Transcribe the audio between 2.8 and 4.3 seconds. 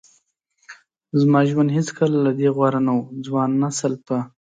نه و. ځوان نسل په